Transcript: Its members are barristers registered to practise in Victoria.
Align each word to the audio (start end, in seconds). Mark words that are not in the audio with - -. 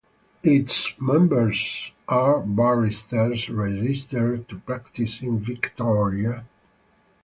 Its 0.41 0.99
members 0.99 1.91
are 2.07 2.39
barristers 2.39 3.51
registered 3.51 4.49
to 4.49 4.57
practise 4.61 5.21
in 5.21 5.39
Victoria. 5.39 6.43